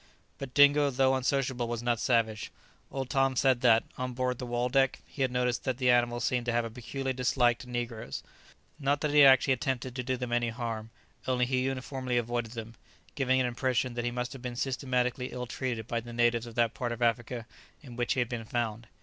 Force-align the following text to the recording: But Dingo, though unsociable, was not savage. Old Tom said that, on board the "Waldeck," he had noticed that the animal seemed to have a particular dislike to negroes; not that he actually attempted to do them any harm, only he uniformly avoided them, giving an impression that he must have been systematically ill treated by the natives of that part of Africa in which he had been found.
But 0.39 0.55
Dingo, 0.55 0.89
though 0.89 1.13
unsociable, 1.13 1.67
was 1.67 1.83
not 1.83 1.99
savage. 1.99 2.51
Old 2.89 3.11
Tom 3.11 3.35
said 3.35 3.61
that, 3.61 3.83
on 3.99 4.13
board 4.13 4.39
the 4.39 4.47
"Waldeck," 4.47 4.97
he 5.05 5.21
had 5.21 5.29
noticed 5.31 5.63
that 5.65 5.77
the 5.77 5.91
animal 5.91 6.19
seemed 6.19 6.47
to 6.47 6.51
have 6.51 6.65
a 6.65 6.71
particular 6.71 7.13
dislike 7.13 7.59
to 7.59 7.69
negroes; 7.69 8.23
not 8.79 9.01
that 9.01 9.11
he 9.11 9.23
actually 9.23 9.53
attempted 9.53 9.95
to 9.95 10.01
do 10.01 10.17
them 10.17 10.31
any 10.31 10.49
harm, 10.49 10.89
only 11.27 11.45
he 11.45 11.59
uniformly 11.65 12.17
avoided 12.17 12.53
them, 12.53 12.73
giving 13.13 13.39
an 13.39 13.45
impression 13.45 13.93
that 13.93 14.03
he 14.03 14.09
must 14.09 14.33
have 14.33 14.41
been 14.41 14.55
systematically 14.55 15.27
ill 15.27 15.45
treated 15.45 15.85
by 15.87 15.99
the 15.99 16.13
natives 16.13 16.47
of 16.47 16.55
that 16.55 16.73
part 16.73 16.91
of 16.91 17.03
Africa 17.03 17.45
in 17.83 17.95
which 17.95 18.13
he 18.15 18.21
had 18.21 18.27
been 18.27 18.43
found. 18.45 18.87